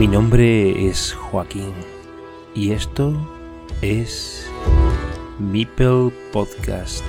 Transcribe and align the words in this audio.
Mi 0.00 0.08
nombre 0.08 0.88
es 0.88 1.12
Joaquín 1.12 1.74
y 2.54 2.72
esto 2.72 3.14
es 3.82 4.50
Meeple 5.38 6.10
Podcast. 6.32 7.04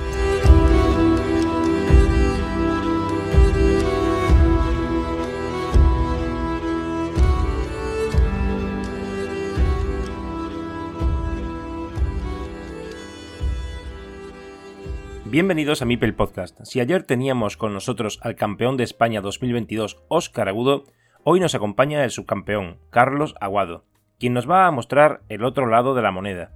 Bienvenidos 15.24 15.82
a 15.82 15.86
Mipel 15.86 16.14
Podcast. 16.14 16.60
Si 16.66 16.82
ayer 16.82 17.04
teníamos 17.04 17.56
con 17.56 17.74
nosotros 17.74 18.20
al 18.22 18.36
campeón 18.36 18.76
de 18.76 18.84
España 18.84 19.22
2022, 19.22 20.04
Óscar 20.10 20.50
Agudo, 20.50 20.88
hoy 21.24 21.40
nos 21.40 21.56
acompaña 21.56 22.04
el 22.04 22.12
subcampeón, 22.12 22.78
Carlos 22.90 23.36
Aguado, 23.40 23.84
quien 24.20 24.34
nos 24.34 24.50
va 24.50 24.66
a 24.66 24.72
mostrar 24.72 25.22
el 25.30 25.44
otro 25.44 25.68
lado 25.68 25.94
de 25.94 26.02
la 26.02 26.12
moneda. 26.12 26.52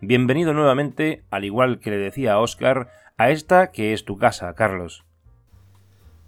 Bienvenido 0.00 0.52
nuevamente, 0.52 1.24
al 1.30 1.44
igual 1.44 1.78
que 1.78 1.90
le 1.90 1.98
decía 1.98 2.34
a 2.34 2.40
Óscar, 2.40 2.90
a 3.16 3.30
esta 3.30 3.70
que 3.70 3.92
es 3.92 4.04
tu 4.04 4.18
casa, 4.18 4.54
Carlos. 4.54 5.04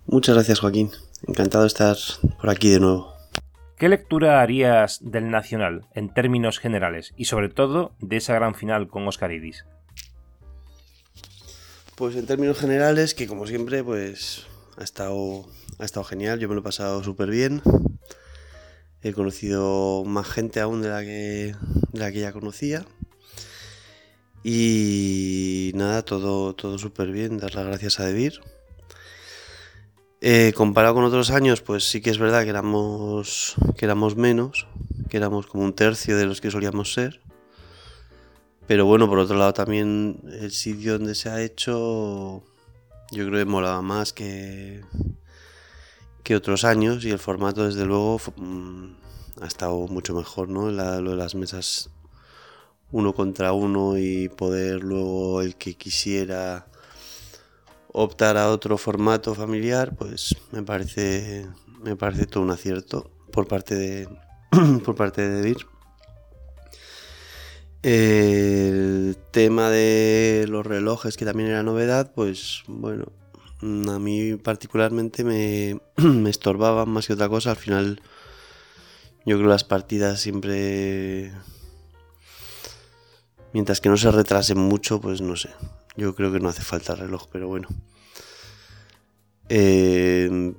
Muchas 0.06 0.34
gracias, 0.34 0.60
Joaquín. 0.60 0.90
Encantado 1.26 1.64
de 1.64 1.68
estar 1.68 1.96
por 2.40 2.50
aquí 2.50 2.68
de 2.70 2.80
nuevo. 2.80 3.12
¿Qué 3.76 3.88
lectura 3.88 4.40
harías 4.42 4.98
del 5.02 5.30
Nacional 5.30 5.86
en 5.94 6.12
términos 6.12 6.58
generales 6.58 7.12
y 7.16 7.24
sobre 7.24 7.48
todo 7.48 7.92
de 8.00 8.16
esa 8.16 8.34
gran 8.34 8.54
final 8.54 8.88
con 8.88 9.06
Óscar 9.08 9.32
Idis? 9.32 9.64
Pues 11.96 12.16
en 12.16 12.26
términos 12.26 12.58
generales, 12.58 13.14
que 13.14 13.26
como 13.26 13.46
siempre, 13.46 13.82
pues 13.82 14.46
ha 14.76 14.84
estado, 14.84 15.46
ha 15.78 15.84
estado 15.84 16.04
genial, 16.04 16.38
yo 16.38 16.48
me 16.48 16.54
lo 16.54 16.60
he 16.60 16.64
pasado 16.64 17.02
súper 17.02 17.30
bien. 17.30 17.62
He 19.02 19.12
conocido 19.12 20.04
más 20.04 20.28
gente 20.28 20.60
aún 20.60 20.82
de 20.82 20.88
la 20.88 21.00
que, 21.02 21.54
de 21.92 21.98
la 21.98 22.12
que 22.12 22.20
ya 22.20 22.32
conocía. 22.32 22.84
Y 24.44 25.72
nada, 25.74 26.02
todo, 26.02 26.54
todo 26.54 26.78
súper 26.78 27.12
bien, 27.12 27.38
dar 27.38 27.54
las 27.54 27.66
gracias 27.66 28.00
a 28.00 28.06
Debir. 28.06 28.40
Eh, 30.20 30.52
comparado 30.54 30.94
con 30.94 31.04
otros 31.04 31.30
años, 31.30 31.62
pues 31.62 31.84
sí 31.84 32.00
que 32.00 32.10
es 32.10 32.18
verdad 32.18 32.44
que 32.44 32.50
éramos, 32.50 33.56
que 33.76 33.84
éramos 33.84 34.16
menos, 34.16 34.68
que 35.08 35.16
éramos 35.16 35.48
como 35.48 35.64
un 35.64 35.74
tercio 35.74 36.16
de 36.16 36.26
los 36.26 36.40
que 36.40 36.50
solíamos 36.50 36.92
ser. 36.92 37.20
Pero 38.68 38.86
bueno, 38.86 39.08
por 39.08 39.18
otro 39.18 39.36
lado 39.36 39.52
también 39.52 40.20
el 40.40 40.52
sitio 40.52 40.92
donde 40.92 41.16
se 41.16 41.28
ha 41.28 41.42
hecho 41.42 42.44
yo 43.12 43.26
creo 43.26 43.44
que 43.44 43.50
molaba 43.50 43.82
más 43.82 44.12
que, 44.12 44.80
que 46.24 46.34
otros 46.34 46.64
años 46.64 47.04
y 47.04 47.10
el 47.10 47.18
formato 47.18 47.64
desde 47.66 47.84
luego 47.84 48.18
mm, 48.36 48.86
ha 49.42 49.46
estado 49.46 49.86
mucho 49.86 50.14
mejor, 50.14 50.48
¿no? 50.48 50.70
lo 50.70 51.10
de 51.10 51.16
las 51.16 51.34
mesas 51.34 51.90
uno 52.90 53.14
contra 53.14 53.52
uno 53.52 53.98
y 53.98 54.28
poder 54.28 54.82
luego 54.82 55.42
el 55.42 55.56
que 55.56 55.74
quisiera 55.74 56.66
optar 57.88 58.38
a 58.38 58.50
otro 58.50 58.78
formato 58.78 59.34
familiar, 59.34 59.94
pues 59.96 60.34
me 60.50 60.62
parece 60.62 61.46
me 61.82 61.96
parece 61.96 62.26
todo 62.26 62.42
un 62.42 62.50
acierto 62.50 63.10
por 63.30 63.46
parte 63.46 63.74
de 63.74 64.08
por 64.84 64.94
parte 64.94 65.28
de 65.28 65.42
Vir. 65.42 65.71
El 67.82 69.16
tema 69.32 69.68
de 69.70 70.46
los 70.48 70.64
relojes, 70.64 71.16
que 71.16 71.24
también 71.24 71.48
era 71.48 71.64
novedad, 71.64 72.12
pues 72.14 72.62
bueno, 72.68 73.06
a 73.62 73.98
mí 73.98 74.36
particularmente 74.36 75.24
me, 75.24 75.80
me 75.96 76.30
estorbaban 76.30 76.88
más 76.88 77.06
que 77.06 77.14
otra 77.14 77.28
cosa. 77.28 77.50
Al 77.50 77.56
final, 77.56 78.00
yo 79.26 79.36
creo 79.36 79.42
que 79.42 79.52
las 79.52 79.64
partidas 79.64 80.20
siempre. 80.20 81.32
Mientras 83.52 83.80
que 83.80 83.88
no 83.88 83.96
se 83.96 84.10
retrasen 84.10 84.58
mucho, 84.58 85.00
pues 85.00 85.20
no 85.20 85.36
sé. 85.36 85.50
Yo 85.96 86.14
creo 86.14 86.32
que 86.32 86.40
no 86.40 86.48
hace 86.48 86.62
falta 86.62 86.94
reloj, 86.94 87.26
pero 87.30 87.48
bueno. 87.48 87.68
Eh, 89.48 90.54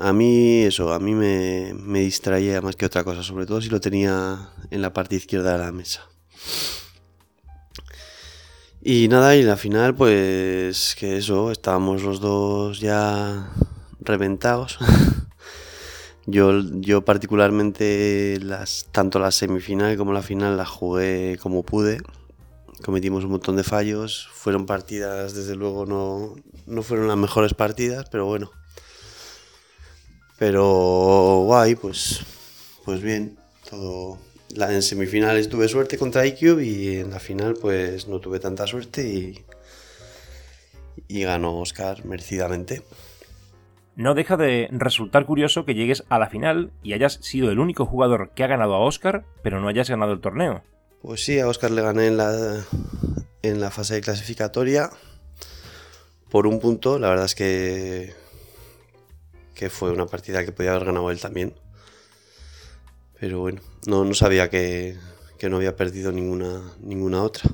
a 0.00 0.12
mí 0.12 0.62
eso, 0.62 0.92
a 0.92 0.98
mí 0.98 1.14
me, 1.14 1.74
me 1.74 2.00
distraía 2.00 2.60
más 2.60 2.74
que 2.74 2.86
otra 2.86 3.04
cosa, 3.04 3.22
sobre 3.22 3.46
todo 3.46 3.60
si 3.60 3.68
lo 3.68 3.80
tenía 3.80 4.50
en 4.70 4.82
la 4.82 4.92
parte 4.92 5.14
izquierda 5.14 5.52
de 5.52 5.58
la 5.58 5.70
mesa. 5.70 6.08
Y 8.86 9.08
nada, 9.08 9.34
y 9.34 9.42
la 9.42 9.56
final, 9.56 9.94
pues 9.94 10.94
que 10.98 11.16
eso, 11.16 11.50
estábamos 11.50 12.02
los 12.02 12.20
dos 12.20 12.80
ya 12.80 13.50
reventados. 14.00 14.78
yo, 16.26 16.60
yo 16.80 17.02
particularmente 17.02 18.38
las, 18.42 18.88
tanto 18.92 19.18
la 19.18 19.30
semifinal 19.30 19.96
como 19.96 20.12
la 20.12 20.20
final 20.20 20.58
la 20.58 20.66
jugué 20.66 21.38
como 21.40 21.62
pude. 21.62 22.02
Cometimos 22.84 23.24
un 23.24 23.30
montón 23.30 23.56
de 23.56 23.64
fallos. 23.64 24.28
Fueron 24.34 24.66
partidas, 24.66 25.34
desde 25.34 25.56
luego, 25.56 25.86
no, 25.86 26.34
no 26.66 26.82
fueron 26.82 27.08
las 27.08 27.16
mejores 27.16 27.54
partidas, 27.54 28.06
pero 28.10 28.26
bueno. 28.26 28.50
Pero 30.38 31.42
guay, 31.46 31.74
pues, 31.74 32.20
pues 32.84 33.00
bien, 33.00 33.38
todo, 33.70 34.18
en 34.50 34.82
semifinales 34.82 35.48
tuve 35.48 35.68
suerte 35.68 35.98
contra 35.98 36.26
IQ 36.26 36.60
y 36.60 36.96
en 36.96 37.10
la 37.10 37.20
final 37.20 37.54
pues 37.60 38.08
no 38.08 38.20
tuve 38.20 38.38
tanta 38.38 38.66
suerte 38.66 39.06
y, 39.08 39.44
y 41.08 41.22
ganó 41.24 41.58
Oscar 41.58 42.04
merecidamente. 42.04 42.82
No 43.96 44.14
deja 44.14 44.36
de 44.36 44.68
resultar 44.72 45.24
curioso 45.24 45.64
que 45.64 45.74
llegues 45.74 46.04
a 46.08 46.18
la 46.18 46.28
final 46.28 46.72
y 46.82 46.94
hayas 46.94 47.14
sido 47.22 47.50
el 47.50 47.60
único 47.60 47.86
jugador 47.86 48.30
que 48.34 48.42
ha 48.42 48.48
ganado 48.48 48.74
a 48.74 48.80
Oscar, 48.80 49.24
pero 49.42 49.60
no 49.60 49.68
hayas 49.68 49.88
ganado 49.88 50.12
el 50.12 50.20
torneo. 50.20 50.64
Pues 51.00 51.24
sí, 51.24 51.38
a 51.38 51.46
Oscar 51.46 51.70
le 51.70 51.82
gané 51.82 52.08
en 52.08 52.16
la, 52.16 52.64
en 53.42 53.60
la 53.60 53.70
fase 53.70 53.94
de 53.94 54.00
clasificatoria 54.00 54.90
por 56.28 56.48
un 56.48 56.58
punto. 56.58 56.98
La 56.98 57.08
verdad 57.08 57.26
es 57.26 57.36
que, 57.36 58.14
que 59.54 59.70
fue 59.70 59.92
una 59.92 60.06
partida 60.06 60.44
que 60.44 60.50
podía 60.50 60.72
haber 60.72 60.86
ganado 60.86 61.10
él 61.10 61.20
también. 61.20 61.54
Pero 63.24 63.40
bueno, 63.40 63.62
no, 63.86 64.04
no 64.04 64.12
sabía 64.12 64.50
que, 64.50 64.98
no 65.48 65.56
había 65.56 65.76
perdido 65.76 66.12
ninguna, 66.12 66.60
ninguna 66.82 67.22
otra. 67.22 67.48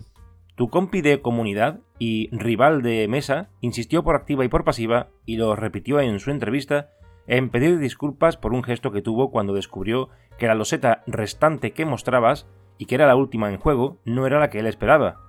Tu 0.57 0.69
compi 0.69 1.01
de 1.01 1.23
comunidad 1.23 1.79
y 1.97 2.29
rival 2.33 2.83
de 2.83 3.07
mesa 3.07 3.51
insistió 3.61 4.03
por 4.03 4.17
activa 4.17 4.45
y 4.45 4.49
por 4.49 4.65
pasiva, 4.65 5.11
y 5.27 5.37
lo 5.37 5.55
repitió 5.55 6.01
en 6.01 6.19
su 6.19 6.33
entrevista, 6.33 6.91
en 7.29 7.51
pedir 7.51 7.79
disculpas 7.79 8.37
por 8.37 8.53
un 8.53 8.65
gesto 8.65 8.91
que 8.91 9.01
tuvo 9.01 9.31
cuando 9.31 9.55
descubrió 9.55 10.09
que 10.41 10.49
la 10.49 10.57
loseta 10.57 11.05
restante 11.07 11.71
que 11.71 11.85
mostrabas, 11.85 12.49
y 12.77 12.87
que 12.87 12.97
era 12.97 13.07
la 13.07 13.15
última 13.15 13.49
en 13.49 13.61
juego, 13.61 14.01
no 14.05 14.27
era 14.27 14.41
la 14.41 14.51
que 14.51 14.59
él 14.59 14.67
esperaba. 14.67 15.21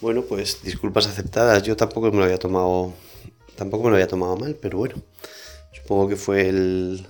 Bueno, 0.00 0.22
pues 0.22 0.62
disculpas 0.62 1.08
aceptadas. 1.08 1.64
Yo 1.64 1.76
tampoco 1.76 2.12
me 2.12 2.18
lo 2.18 2.24
había 2.26 2.38
tomado. 2.38 2.92
Tampoco 3.56 3.82
me 3.82 3.90
lo 3.90 3.96
había 3.96 4.06
tomado 4.06 4.36
mal, 4.36 4.56
pero 4.62 4.78
bueno. 4.78 5.02
Supongo 5.72 6.08
que 6.08 6.16
fue 6.16 6.48
el, 6.48 7.06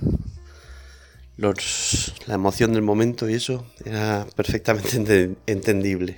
la 2.26 2.34
emoción 2.34 2.72
del 2.72 2.82
momento 2.82 3.28
y 3.28 3.34
eso 3.34 3.66
era 3.84 4.26
perfectamente 4.36 5.36
entendible. 5.46 6.16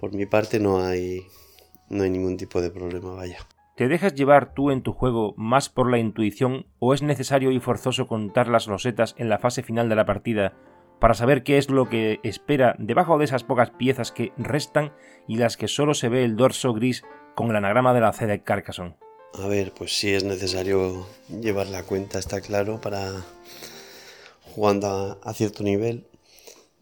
Por 0.00 0.12
mi 0.12 0.26
parte 0.26 0.58
no 0.58 0.84
hay, 0.84 1.26
no 1.88 2.04
hay 2.04 2.10
ningún 2.10 2.36
tipo 2.36 2.60
de 2.60 2.70
problema, 2.70 3.14
vaya. 3.14 3.38
¿Te 3.76 3.88
dejas 3.88 4.14
llevar 4.14 4.52
tú 4.52 4.70
en 4.70 4.82
tu 4.82 4.92
juego 4.92 5.34
más 5.38 5.70
por 5.70 5.90
la 5.90 5.98
intuición 5.98 6.66
o 6.78 6.92
es 6.92 7.02
necesario 7.02 7.52
y 7.52 7.60
forzoso 7.60 8.06
contar 8.06 8.48
las 8.48 8.66
rosetas 8.66 9.14
en 9.16 9.28
la 9.28 9.38
fase 9.38 9.62
final 9.62 9.88
de 9.88 9.96
la 9.96 10.04
partida 10.04 10.54
para 11.00 11.14
saber 11.14 11.42
qué 11.42 11.56
es 11.56 11.70
lo 11.70 11.88
que 11.88 12.20
espera 12.22 12.76
debajo 12.78 13.18
de 13.18 13.24
esas 13.24 13.44
pocas 13.44 13.70
piezas 13.70 14.12
que 14.12 14.32
restan 14.36 14.92
y 15.26 15.36
las 15.36 15.56
que 15.56 15.68
solo 15.68 15.94
se 15.94 16.10
ve 16.10 16.24
el 16.24 16.36
dorso 16.36 16.74
gris 16.74 17.02
con 17.34 17.48
el 17.48 17.56
anagrama 17.56 17.94
de 17.94 18.00
la 18.02 18.12
C 18.12 18.26
de 18.26 18.42
Carcassonne? 18.42 18.96
A 19.42 19.46
ver, 19.48 19.72
pues 19.72 19.98
sí 19.98 20.12
es 20.12 20.22
necesario 20.22 21.06
llevar 21.40 21.68
la 21.68 21.82
cuenta, 21.82 22.18
está 22.18 22.42
claro, 22.42 22.80
para 22.80 23.24
jugando 24.52 25.18
a, 25.22 25.34
cierto 25.34 25.64
nivel. 25.64 26.06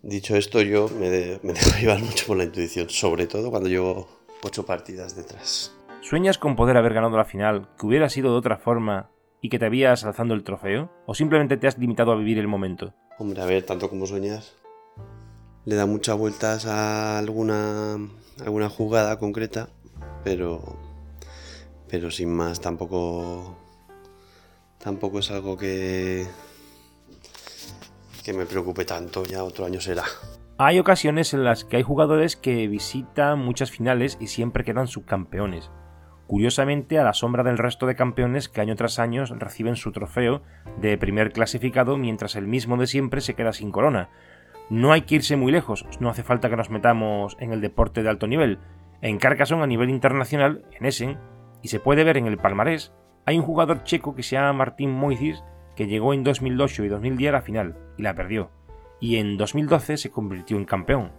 Dicho 0.02 0.36
esto, 0.36 0.60
yo 0.62 0.88
me, 0.88 1.08
dejo 1.10 1.78
llevar 1.80 2.00
mucho 2.00 2.26
por 2.26 2.36
la 2.36 2.44
intuición, 2.44 2.90
sobre 2.90 3.26
todo 3.26 3.50
cuando 3.50 3.68
llevo 3.68 4.08
ocho 4.42 4.64
partidas 4.64 5.16
detrás. 5.16 5.72
¿Sueñas 6.02 6.38
con 6.38 6.56
poder 6.56 6.76
haber 6.76 6.94
ganado 6.94 7.16
la 7.16 7.24
final, 7.24 7.68
que 7.78 7.86
hubiera 7.86 8.08
sido 8.08 8.32
de 8.32 8.38
otra 8.38 8.56
forma 8.56 9.10
y 9.42 9.48
que 9.48 9.58
te 9.58 9.66
habías 9.66 10.04
alzando 10.04 10.34
el 10.34 10.44
trofeo? 10.44 10.90
¿O 11.06 11.14
simplemente 11.14 11.56
te 11.56 11.66
has 11.66 11.78
limitado 11.78 12.12
a 12.12 12.16
vivir 12.16 12.38
el 12.38 12.48
momento? 12.48 12.94
Hombre, 13.18 13.42
a 13.42 13.46
ver, 13.46 13.64
tanto 13.64 13.90
como 13.90 14.06
sueñas. 14.06 14.54
Le 15.66 15.74
da 15.74 15.84
muchas 15.84 16.16
vueltas 16.16 16.64
a 16.64 17.18
alguna, 17.18 17.98
alguna 18.42 18.70
jugada 18.70 19.18
concreta, 19.18 19.68
pero, 20.24 20.78
pero 21.86 22.10
sin 22.10 22.32
más, 22.34 22.62
tampoco, 22.62 23.56
tampoco 24.78 25.18
es 25.18 25.30
algo 25.30 25.58
que, 25.58 26.26
que 28.22 28.32
me 28.32 28.46
preocupe 28.46 28.84
tanto, 28.84 29.24
ya 29.24 29.44
otro 29.44 29.64
año 29.64 29.80
será. 29.80 30.04
Hay 30.58 30.78
ocasiones 30.78 31.32
en 31.32 31.44
las 31.44 31.64
que 31.64 31.78
hay 31.78 31.82
jugadores 31.82 32.36
que 32.36 32.68
visitan 32.68 33.38
muchas 33.38 33.70
finales 33.70 34.18
y 34.20 34.26
siempre 34.26 34.62
quedan 34.62 34.88
subcampeones. 34.88 35.70
Curiosamente, 36.26 36.98
a 36.98 37.02
la 37.02 37.14
sombra 37.14 37.42
del 37.42 37.58
resto 37.58 37.86
de 37.86 37.96
campeones 37.96 38.48
que 38.48 38.60
año 38.60 38.76
tras 38.76 38.98
año 38.98 39.24
reciben 39.24 39.76
su 39.76 39.90
trofeo 39.90 40.42
de 40.80 40.98
primer 40.98 41.32
clasificado 41.32 41.96
mientras 41.96 42.36
el 42.36 42.46
mismo 42.46 42.76
de 42.76 42.86
siempre 42.86 43.20
se 43.20 43.34
queda 43.34 43.52
sin 43.52 43.72
corona. 43.72 44.10
No 44.68 44.92
hay 44.92 45.02
que 45.02 45.16
irse 45.16 45.36
muy 45.36 45.50
lejos, 45.50 45.86
no 45.98 46.08
hace 46.08 46.22
falta 46.22 46.48
que 46.48 46.56
nos 46.56 46.70
metamos 46.70 47.36
en 47.40 47.52
el 47.52 47.60
deporte 47.60 48.02
de 48.02 48.10
alto 48.10 48.28
nivel. 48.28 48.60
En 49.00 49.18
Carcassonne 49.18 49.64
a 49.64 49.66
nivel 49.66 49.90
internacional, 49.90 50.64
en 50.78 50.86
Essen, 50.86 51.18
y 51.62 51.68
se 51.68 51.80
puede 51.80 52.04
ver 52.04 52.16
en 52.16 52.26
el 52.26 52.36
palmarés, 52.36 52.92
hay 53.26 53.38
un 53.38 53.44
jugador 53.44 53.82
checo 53.82 54.14
que 54.14 54.22
se 54.22 54.36
llama 54.36 54.52
Martín 54.52 54.92
Moisis 54.92 55.42
que 55.80 55.86
llegó 55.86 56.12
en 56.12 56.24
2008 56.24 56.84
y 56.84 56.88
2010 56.88 57.30
a 57.30 57.32
la 57.32 57.40
final 57.40 57.78
y 57.96 58.02
la 58.02 58.14
perdió 58.14 58.50
y 59.00 59.16
en 59.16 59.38
2012 59.38 59.96
se 59.96 60.10
convirtió 60.10 60.58
en 60.58 60.66
campeón. 60.66 61.10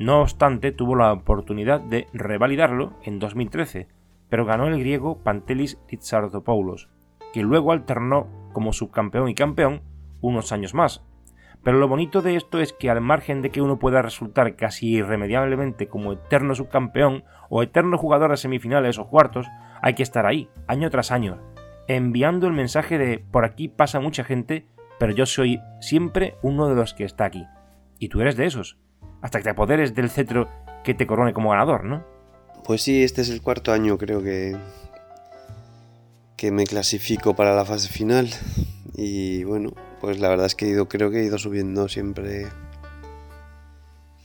No 0.00 0.22
obstante, 0.22 0.72
tuvo 0.72 0.96
la 0.96 1.12
oportunidad 1.12 1.80
de 1.80 2.08
revalidarlo 2.12 2.94
en 3.04 3.20
2013, 3.20 3.86
pero 4.28 4.44
ganó 4.44 4.66
el 4.66 4.80
griego 4.80 5.22
Pantelis 5.22 5.78
Rizardopoulos, 5.88 6.88
que 7.32 7.44
luego 7.44 7.70
alternó 7.70 8.26
como 8.52 8.72
subcampeón 8.72 9.28
y 9.28 9.36
campeón 9.36 9.82
unos 10.20 10.50
años 10.50 10.74
más. 10.74 11.04
Pero 11.62 11.78
lo 11.78 11.86
bonito 11.86 12.20
de 12.20 12.34
esto 12.34 12.58
es 12.58 12.72
que 12.72 12.90
al 12.90 13.00
margen 13.00 13.40
de 13.40 13.50
que 13.50 13.62
uno 13.62 13.78
pueda 13.78 14.02
resultar 14.02 14.56
casi 14.56 14.96
irremediablemente 14.96 15.86
como 15.86 16.14
eterno 16.14 16.56
subcampeón 16.56 17.22
o 17.50 17.62
eterno 17.62 17.96
jugador 17.96 18.32
de 18.32 18.36
semifinales 18.36 18.98
o 18.98 19.06
cuartos, 19.06 19.46
hay 19.80 19.94
que 19.94 20.02
estar 20.02 20.26
ahí, 20.26 20.50
año 20.66 20.90
tras 20.90 21.12
año, 21.12 21.38
enviando 21.88 22.46
el 22.46 22.52
mensaje 22.52 22.98
de 22.98 23.18
por 23.18 23.44
aquí 23.44 23.68
pasa 23.68 24.00
mucha 24.00 24.22
gente 24.22 24.66
pero 24.98 25.12
yo 25.12 25.26
soy 25.26 25.60
siempre 25.80 26.36
uno 26.42 26.68
de 26.68 26.74
los 26.74 26.92
que 26.94 27.04
está 27.04 27.24
aquí. 27.24 27.46
Y 27.98 28.08
tú 28.08 28.20
eres 28.20 28.36
de 28.36 28.46
esos, 28.46 28.76
hasta 29.22 29.38
que 29.38 29.44
te 29.44 29.50
apoderes 29.50 29.94
del 29.94 30.10
cetro 30.10 30.48
que 30.84 30.94
te 30.94 31.06
corone 31.06 31.32
como 31.32 31.50
ganador, 31.50 31.84
¿no? 31.84 32.04
Pues 32.64 32.82
sí, 32.82 33.02
este 33.02 33.22
es 33.22 33.30
el 33.30 33.40
cuarto 33.40 33.72
año 33.72 33.96
creo 33.96 34.22
que 34.22 34.56
que 36.36 36.52
me 36.52 36.66
clasifico 36.66 37.34
para 37.34 37.56
la 37.56 37.64
fase 37.64 37.88
final 37.88 38.28
y 38.94 39.42
bueno, 39.42 39.72
pues 40.00 40.20
la 40.20 40.28
verdad 40.28 40.46
es 40.46 40.54
que 40.54 40.66
he 40.66 40.68
ido, 40.68 40.88
creo 40.88 41.10
que 41.10 41.20
he 41.20 41.24
ido 41.24 41.36
subiendo 41.36 41.88
siempre 41.88 42.46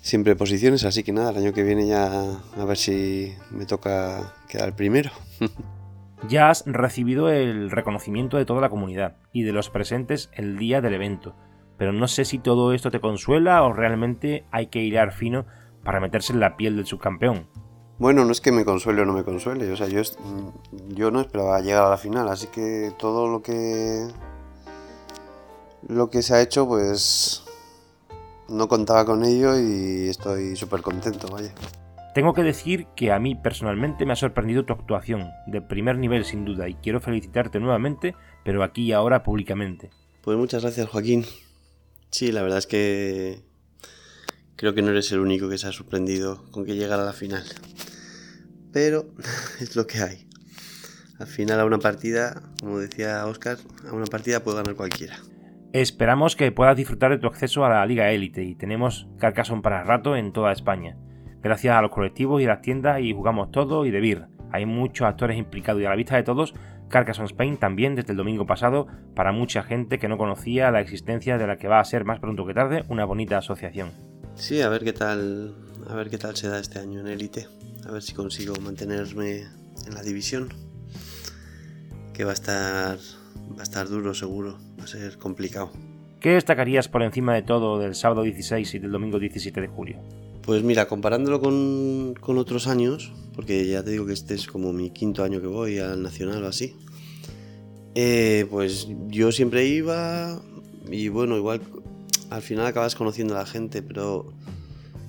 siempre 0.02 0.36
posiciones, 0.36 0.84
así 0.84 1.04
que 1.04 1.12
nada, 1.12 1.32
el 1.32 1.38
año 1.38 1.54
que 1.54 1.64
viene 1.64 1.88
ya 1.88 2.40
a 2.56 2.66
ver 2.66 2.78
si 2.78 3.34
me 3.50 3.66
toca 3.66 4.34
quedar 4.48 4.76
primero. 4.76 5.12
ya 6.28 6.50
has 6.50 6.64
recibido 6.66 7.30
el 7.30 7.72
reconocimiento 7.72 8.38
de 8.38 8.46
toda 8.46 8.62
la 8.62 8.70
comunidad 8.70 9.18
y 9.32 9.44
de 9.44 9.52
los 9.52 9.70
presentes 9.70 10.30
el 10.34 10.58
día 10.58 10.82
del 10.82 10.94
evento, 10.94 11.36
pero 11.78 11.92
no 11.92 12.08
sé 12.08 12.26
si 12.26 12.40
todo 12.40 12.74
esto 12.74 12.92
te 12.92 13.00
consuela 13.00 13.64
o 13.64 13.74
realmente 13.74 14.46
hay 14.52 14.68
que 14.68 14.98
al 14.98 15.12
fino 15.12 15.46
para 15.84 16.00
meterse 16.00 16.34
en 16.34 16.40
la 16.40 16.56
piel 16.56 16.78
del 16.78 16.86
subcampeón. 16.86 17.48
Bueno, 18.00 18.26
no 18.26 18.32
es 18.32 18.42
que 18.42 18.52
me 18.52 18.66
consuele 18.66 19.02
o 19.02 19.06
no 19.06 19.14
me 19.14 19.24
consuele, 19.24 19.72
o 19.72 19.76
sea, 19.76 19.88
yo, 19.88 20.02
yo 20.90 21.12
no 21.12 21.22
esperaba 21.22 21.60
llegar 21.62 21.84
a 21.86 21.90
la 21.90 21.98
final, 21.98 22.28
así 22.28 22.48
que 22.48 22.92
todo 22.98 23.28
lo 23.28 23.42
que 23.42 24.08
lo 25.88 26.10
que 26.10 26.22
se 26.22 26.34
ha 26.34 26.42
hecho, 26.42 26.68
pues 26.68 27.44
no 28.48 28.68
contaba 28.68 29.06
con 29.06 29.24
ello 29.24 29.60
y 29.60 30.08
estoy 30.10 30.56
súper 30.56 30.82
contento, 30.82 31.28
vaya. 31.28 31.54
Tengo 32.14 32.36
que 32.36 32.44
decir 32.44 32.86
que 32.96 33.12
a 33.12 33.18
mí 33.18 33.34
personalmente 33.34 34.06
me 34.06 34.14
ha 34.14 34.16
sorprendido 34.16 34.66
tu 34.66 34.74
actuación, 34.74 35.32
de 35.48 35.64
primer 35.64 35.98
nivel 35.98 36.26
sin 36.26 36.46
duda, 36.46 36.70
y 36.70 36.76
quiero 36.76 37.02
felicitarte 37.02 37.60
nuevamente, 37.60 38.16
pero 38.46 38.62
aquí 38.62 38.84
y 38.84 38.92
ahora 38.92 39.24
públicamente. 39.24 39.90
Pues 40.22 40.38
muchas 40.38 40.62
gracias 40.62 40.88
Joaquín. 40.90 41.26
Sí, 42.12 42.32
la 42.32 42.44
verdad 42.44 42.60
es 42.60 42.68
que 42.68 43.42
creo 44.56 44.76
que 44.76 44.84
no 44.84 44.92
eres 44.92 45.12
el 45.12 45.22
único 45.22 45.50
que 45.50 45.58
se 45.58 45.68
ha 45.68 45.72
sorprendido 45.72 46.46
con 46.52 46.66
que 46.66 46.76
llegara 46.76 47.02
a 47.02 47.08
la 47.08 47.14
final. 47.14 47.44
Pero 48.72 49.08
es 49.60 49.76
lo 49.76 49.88
que 49.88 50.00
hay. 50.00 50.28
Al 51.18 51.28
final 51.28 51.60
a 51.60 51.66
una 51.66 51.80
partida, 51.80 52.44
como 52.60 52.78
decía 52.78 53.26
Oscar, 53.26 53.58
a 53.90 53.94
una 53.94 54.06
partida 54.06 54.44
puede 54.44 54.58
ganar 54.58 54.76
cualquiera. 54.76 55.18
Esperamos 55.74 56.36
que 56.36 56.52
puedas 56.52 56.78
disfrutar 56.78 57.10
de 57.10 57.18
tu 57.18 57.26
acceso 57.26 57.66
a 57.66 57.70
la 57.70 57.86
Liga 57.88 58.12
Élite 58.12 58.44
y 58.44 58.54
tenemos 58.54 59.08
Carcassonne 59.18 59.64
para 59.64 59.84
rato 59.84 60.16
en 60.16 60.32
toda 60.32 60.52
España 60.52 60.96
gracias 61.44 61.76
a 61.76 61.82
los 61.82 61.92
colectivos 61.92 62.42
y 62.42 62.46
a 62.46 62.50
las 62.50 62.62
tiendas 62.62 63.02
y 63.02 63.14
jugamos 63.14 63.52
todo 63.52 63.86
y 63.86 63.92
de 63.92 64.00
Beer. 64.00 64.28
Hay 64.52 64.66
muchos 64.66 65.06
actores 65.08 65.38
implicados 65.38 65.82
y 65.82 65.86
a 65.86 65.90
la 65.90 65.96
vista 65.96 66.16
de 66.16 66.24
todos, 66.24 66.54
Carcassonne 66.90 67.28
Spain 67.28 67.58
también 67.58 67.96
desde 67.96 68.12
el 68.12 68.18
domingo 68.18 68.46
pasado 68.46 68.88
para 69.16 69.32
mucha 69.32 69.64
gente 69.64 70.00
que 70.00 70.08
no 70.08 70.18
conocía 70.18 70.72
la 70.72 70.80
existencia 70.80 71.38
de 71.38 71.48
la 71.48 71.58
que 71.58 71.68
va 71.68 71.80
a 71.80 71.86
ser 71.86 72.06
más 72.06 72.20
pronto 72.20 72.46
que 72.46 72.54
tarde 72.54 72.84
una 72.88 73.06
bonita 73.06 73.38
asociación. 73.38 73.92
Sí, 74.36 74.62
a 74.62 74.70
ver 74.70 74.84
qué 74.84 74.94
tal, 74.94 75.56
a 75.90 75.96
ver 75.96 76.10
qué 76.10 76.18
tal 76.18 76.36
se 76.36 76.48
da 76.50 76.60
este 76.60 76.80
año 76.80 77.00
en 77.00 77.08
Elite, 77.08 77.48
a 77.88 77.92
ver 77.92 78.02
si 78.02 78.14
consigo 78.14 78.56
mantenerme 78.62 79.42
en 79.88 79.94
la 79.94 80.04
división, 80.04 80.50
que 82.14 82.24
va 82.24 82.32
a 82.32 82.36
estar 82.36 82.98
va 83.58 83.60
a 83.60 83.64
estar 83.64 83.88
duro 83.88 84.14
seguro, 84.14 84.58
va 84.80 84.84
a 84.84 84.88
ser 84.88 85.18
complicado. 85.18 85.72
¿Qué 86.20 86.32
destacarías 86.32 86.88
por 86.88 87.04
encima 87.04 87.34
de 87.34 87.42
todo 87.42 87.80
del 87.80 87.96
sábado 87.96 88.24
16 88.24 88.76
y 88.76 88.80
del 88.80 88.92
domingo 88.92 89.20
17 89.20 89.60
de 89.60 89.68
julio? 89.68 90.00
Pues 90.46 90.62
mira, 90.62 90.90
comparándolo 90.90 91.40
con, 91.40 92.38
otros 92.38 92.68
años, 92.68 93.14
porque 93.34 93.66
ya 93.66 93.82
te 93.82 93.92
digo 93.92 94.06
que 94.06 94.12
este 94.12 94.34
es 94.34 94.46
como 94.46 94.74
mi 94.74 94.90
quinto 94.90 95.24
año 95.24 95.40
que 95.40 95.48
voy 95.48 95.80
al 95.80 96.04
Nacional 96.04 96.44
o 96.44 96.48
así, 96.48 96.76
eh, 97.96 98.46
pues 98.52 98.90
yo 99.08 99.32
siempre 99.32 99.66
iba 99.66 100.42
y 100.92 101.08
bueno, 101.08 101.38
igual 101.38 101.62
al 102.30 102.42
final 102.42 102.66
acabas 102.66 102.96
conociendo 102.96 103.36
a 103.36 103.40
la 103.40 103.46
gente, 103.46 103.82
pero, 103.82 104.34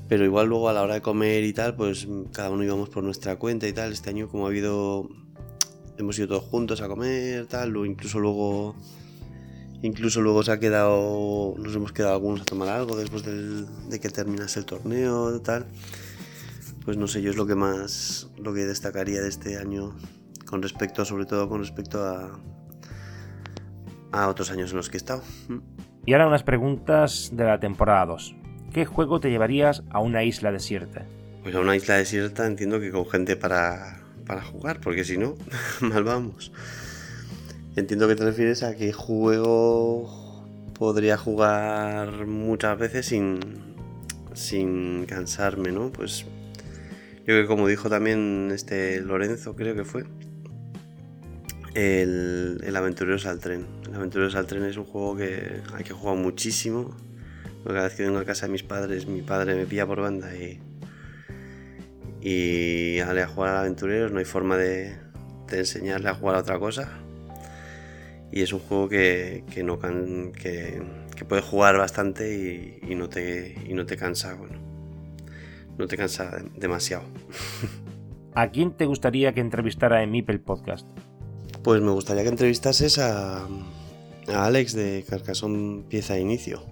pero 0.08 0.24
igual 0.24 0.46
luego 0.46 0.68
a 0.68 0.72
la 0.72 0.82
hora 0.82 0.94
de 0.94 1.02
comer 1.02 1.42
y 1.42 1.52
tal, 1.52 1.74
pues 1.74 2.06
cada 2.32 2.50
uno 2.50 2.62
íbamos 2.62 2.88
por 2.88 3.02
nuestra 3.02 3.36
cuenta 3.36 3.66
y 3.66 3.72
tal. 3.72 3.92
Este 3.92 4.10
año 4.10 4.28
como 4.28 4.46
ha 4.46 4.50
habido, 4.50 5.08
hemos 5.98 6.16
ido 6.16 6.28
todos 6.28 6.44
juntos 6.44 6.80
a 6.80 6.86
comer, 6.86 7.46
tal, 7.46 7.76
o 7.76 7.84
incluso 7.84 8.20
luego 8.20 8.76
Incluso 9.84 10.22
luego 10.22 10.42
se 10.42 10.50
ha 10.50 10.58
quedado, 10.58 11.54
nos 11.58 11.76
hemos 11.76 11.92
quedado 11.92 12.14
algunos 12.14 12.40
a 12.40 12.46
tomar 12.46 12.70
algo 12.70 12.96
después 12.96 13.22
de 13.22 14.00
que 14.00 14.08
terminase 14.08 14.58
el 14.58 14.64
torneo, 14.64 15.38
tal. 15.42 15.66
Pues 16.86 16.96
no 16.96 17.06
sé, 17.06 17.20
yo 17.20 17.28
es 17.28 17.36
lo 17.36 17.46
que 17.46 17.54
más, 17.54 18.30
lo 18.38 18.54
que 18.54 18.64
destacaría 18.64 19.20
de 19.20 19.28
este 19.28 19.58
año 19.58 19.94
con 20.46 20.62
respecto, 20.62 21.04
sobre 21.04 21.26
todo 21.26 21.50
con 21.50 21.60
respecto 21.60 22.02
a, 22.02 22.40
a 24.10 24.28
otros 24.28 24.50
años 24.50 24.70
en 24.70 24.78
los 24.78 24.88
que 24.88 24.96
he 24.96 25.00
estado. 25.00 25.22
Y 26.06 26.14
ahora 26.14 26.28
unas 26.28 26.44
preguntas 26.44 27.28
de 27.34 27.44
la 27.44 27.60
temporada 27.60 28.06
2. 28.06 28.36
¿Qué 28.72 28.86
juego 28.86 29.20
te 29.20 29.28
llevarías 29.28 29.82
a 29.90 30.00
una 30.00 30.24
isla 30.24 30.50
desierta? 30.50 31.04
Pues 31.42 31.54
a 31.54 31.60
una 31.60 31.76
isla 31.76 31.96
desierta 31.96 32.46
entiendo 32.46 32.80
que 32.80 32.90
con 32.90 33.04
gente 33.04 33.36
para, 33.36 34.00
para 34.24 34.40
jugar, 34.40 34.80
porque 34.80 35.04
si 35.04 35.18
no, 35.18 35.34
mal 35.82 36.04
vamos. 36.04 36.52
Entiendo 37.76 38.06
que 38.06 38.14
te 38.14 38.24
refieres 38.24 38.62
a 38.62 38.76
que 38.76 38.92
juego 38.92 40.08
podría 40.74 41.16
jugar 41.16 42.24
muchas 42.24 42.78
veces 42.78 43.06
sin, 43.06 43.40
sin 44.32 45.06
cansarme, 45.06 45.72
¿no? 45.72 45.90
Pues 45.90 46.24
yo 47.26 47.34
que 47.34 47.46
como 47.46 47.66
dijo 47.66 47.90
también 47.90 48.50
este 48.54 49.00
Lorenzo, 49.00 49.56
creo 49.56 49.74
que 49.74 49.84
fue, 49.84 50.04
el, 51.74 52.60
el 52.62 52.76
Aventureros 52.76 53.26
al 53.26 53.40
Tren. 53.40 53.66
El 53.88 53.94
Aventureros 53.96 54.36
al 54.36 54.46
Tren 54.46 54.62
es 54.64 54.76
un 54.76 54.84
juego 54.84 55.16
que 55.16 55.60
hay 55.72 55.82
que 55.82 55.94
jugar 55.94 56.16
muchísimo. 56.16 56.96
Cada 57.66 57.84
vez 57.84 57.94
que 57.94 58.04
vengo 58.04 58.18
a 58.18 58.24
casa 58.24 58.46
de 58.46 58.52
mis 58.52 58.62
padres, 58.62 59.08
mi 59.08 59.22
padre 59.22 59.56
me 59.56 59.66
pilla 59.66 59.84
por 59.84 60.00
banda 60.00 60.30
y, 60.36 60.60
y 62.20 63.00
a 63.00 63.26
jugar 63.26 63.50
al 63.50 63.56
Aventureros 63.56 64.12
no 64.12 64.20
hay 64.20 64.24
forma 64.24 64.56
de, 64.56 64.96
de 65.48 65.58
enseñarle 65.58 66.08
a 66.10 66.14
jugar 66.14 66.36
a 66.36 66.38
otra 66.38 66.60
cosa 66.60 67.03
y 68.34 68.42
es 68.42 68.52
un 68.52 68.58
juego 68.58 68.88
que, 68.88 69.44
no 69.64 69.78
que, 69.78 70.82
puedes 71.28 71.44
jugar 71.44 71.78
bastante 71.78 72.80
y, 72.82 72.94
no 72.96 73.08
te, 73.08 73.54
no 73.72 73.86
te 73.86 73.96
cansa, 73.96 74.34
bueno, 74.34 74.58
no 75.78 75.86
te 75.86 75.96
cansa 75.96 76.42
demasiado. 76.56 77.04
¿A 78.34 78.50
quién 78.50 78.72
te 78.72 78.86
gustaría 78.86 79.32
que 79.34 79.40
entrevistara 79.40 80.02
en 80.02 80.10
Mipel 80.10 80.40
Podcast? 80.40 80.84
Pues 81.62 81.80
me 81.80 81.92
gustaría 81.92 82.24
que 82.24 82.28
entrevistases 82.30 82.98
a, 82.98 83.44
a 83.44 84.44
Alex 84.44 84.74
de 84.74 85.04
Carcassonne 85.08 85.84
Pieza 85.88 86.14
de 86.14 86.22
Inicio. 86.22 86.64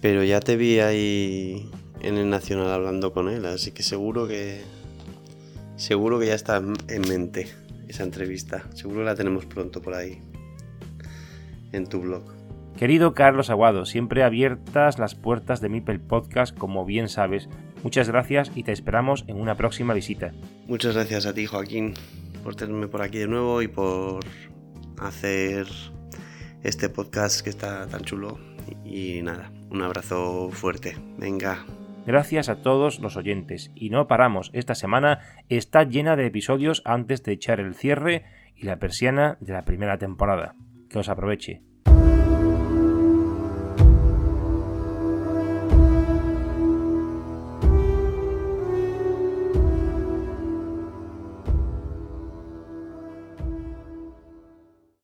Pero 0.00 0.24
ya 0.24 0.40
te 0.40 0.56
vi 0.56 0.80
ahí 0.80 1.70
en 2.00 2.16
el 2.16 2.28
Nacional 2.28 2.68
hablando 2.68 3.12
con 3.12 3.28
él, 3.28 3.46
así 3.46 3.70
que 3.70 3.84
seguro 3.84 4.26
que 4.26 4.62
seguro 5.76 6.18
que 6.18 6.26
ya 6.26 6.34
está 6.34 6.56
en 6.56 7.02
mente 7.08 7.46
esa 7.86 8.02
entrevista. 8.02 8.64
Seguro 8.74 9.04
la 9.04 9.14
tenemos 9.14 9.46
pronto 9.46 9.80
por 9.80 9.94
ahí 9.94 10.20
en 11.72 11.86
tu 11.86 12.00
blog. 12.00 12.22
Querido 12.76 13.14
Carlos 13.14 13.50
Aguado, 13.50 13.84
siempre 13.84 14.22
abiertas 14.22 14.98
las 14.98 15.14
puertas 15.14 15.60
de 15.60 15.68
Mipel 15.68 16.00
Podcast, 16.00 16.56
como 16.56 16.84
bien 16.84 17.08
sabes. 17.08 17.48
Muchas 17.82 18.08
gracias 18.08 18.50
y 18.54 18.62
te 18.62 18.72
esperamos 18.72 19.24
en 19.28 19.40
una 19.40 19.56
próxima 19.56 19.94
visita. 19.94 20.32
Muchas 20.66 20.94
gracias 20.94 21.26
a 21.26 21.34
ti, 21.34 21.46
Joaquín, 21.46 21.94
por 22.42 22.54
tenerme 22.54 22.88
por 22.88 23.02
aquí 23.02 23.18
de 23.18 23.28
nuevo 23.28 23.62
y 23.62 23.68
por 23.68 24.24
hacer 24.98 25.66
este 26.62 26.88
podcast 26.88 27.42
que 27.42 27.50
está 27.50 27.86
tan 27.88 28.02
chulo 28.02 28.38
Y 28.84 29.20
nada, 29.22 29.52
un 29.70 29.82
abrazo 29.82 30.50
fuerte. 30.50 30.96
Venga. 31.18 31.64
Gracias 32.06 32.48
a 32.48 32.62
todos 32.62 32.98
los 32.98 33.16
oyentes. 33.16 33.70
Y 33.74 33.90
no 33.90 34.08
paramos, 34.08 34.50
esta 34.54 34.74
semana 34.74 35.20
está 35.48 35.84
llena 35.84 36.16
de 36.16 36.26
episodios 36.26 36.82
antes 36.84 37.22
de 37.22 37.32
echar 37.32 37.60
el 37.60 37.74
cierre 37.74 38.24
y 38.56 38.64
la 38.64 38.78
persiana 38.78 39.36
de 39.40 39.52
la 39.52 39.64
primera 39.64 39.98
temporada. 39.98 40.56
Que 40.92 40.98
os 40.98 41.08
aproveche. 41.08 41.71